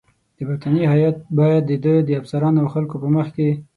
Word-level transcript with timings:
د 0.37 0.39
برټانیې 0.47 0.85
هیات 0.93 1.17
باید 1.37 1.63
د 1.67 1.71
ده 1.83 1.93
د 2.07 2.09
افسرانو 2.19 2.61
او 2.63 2.67
خلکو 2.75 2.95
په 3.03 3.07
مخ 3.15 3.27
کې. 3.35 3.49